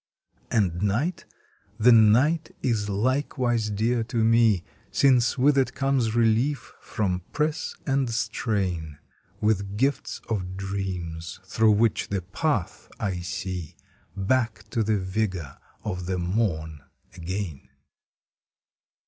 And 0.49 0.81
night 0.81 1.25
the 1.77 1.91
night 1.91 2.55
is 2.63 2.89
likewise 2.89 3.69
dear 3.69 4.03
to 4.05 4.23
me 4.23 4.63
Since 4.89 5.37
with 5.37 5.59
it 5.59 5.75
comes 5.75 6.15
relief 6.15 6.73
from 6.81 7.21
press 7.33 7.75
and 7.85 8.09
strain, 8.09 8.97
With 9.41 9.77
gifts 9.77 10.19
of 10.27 10.57
dreams 10.57 11.39
through 11.45 11.73
which 11.73 12.07
the 12.07 12.23
path 12.23 12.89
I 12.99 13.19
see 13.19 13.75
Back 14.17 14.67
to 14.71 14.81
the 14.81 14.97
vigor 14.97 15.59
of 15.83 16.07
the 16.07 16.17
morn 16.17 16.81
again. 17.13 17.69